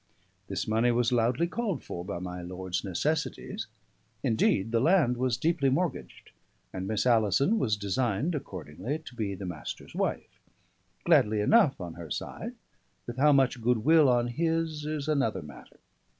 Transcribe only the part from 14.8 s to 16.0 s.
is another matter.